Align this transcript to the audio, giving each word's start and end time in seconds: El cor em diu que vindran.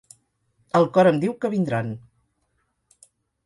El 0.79 0.87
cor 0.95 1.11
em 1.11 1.21
diu 1.25 1.37
que 1.45 1.53
vindran. 1.57 1.93